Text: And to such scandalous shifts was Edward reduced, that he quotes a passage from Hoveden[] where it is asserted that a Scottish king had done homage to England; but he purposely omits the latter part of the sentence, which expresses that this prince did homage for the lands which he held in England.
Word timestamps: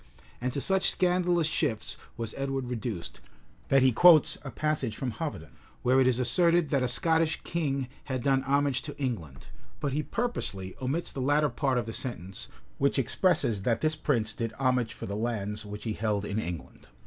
And 0.41 0.51
to 0.53 0.61
such 0.61 0.89
scandalous 0.89 1.45
shifts 1.45 1.95
was 2.17 2.33
Edward 2.35 2.69
reduced, 2.69 3.19
that 3.67 3.83
he 3.83 3.91
quotes 3.91 4.35
a 4.41 4.49
passage 4.49 4.95
from 4.97 5.11
Hoveden[] 5.11 5.49
where 5.83 5.99
it 6.01 6.07
is 6.07 6.17
asserted 6.17 6.69
that 6.69 6.81
a 6.81 6.87
Scottish 6.87 7.39
king 7.43 7.87
had 8.05 8.23
done 8.23 8.41
homage 8.41 8.81
to 8.81 8.97
England; 8.97 9.49
but 9.79 9.93
he 9.93 10.01
purposely 10.01 10.75
omits 10.81 11.11
the 11.11 11.21
latter 11.21 11.49
part 11.49 11.77
of 11.77 11.85
the 11.85 11.93
sentence, 11.93 12.47
which 12.79 12.97
expresses 12.97 13.61
that 13.61 13.81
this 13.81 13.95
prince 13.95 14.33
did 14.33 14.53
homage 14.53 14.93
for 14.93 15.05
the 15.05 15.15
lands 15.15 15.67
which 15.67 15.83
he 15.83 15.93
held 15.93 16.25
in 16.25 16.39
England. 16.39 16.87